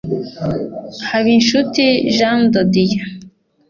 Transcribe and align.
Habinshuti 1.09 1.83
Jean 2.15 2.39
de 2.53 2.61
Dieu 2.73 3.03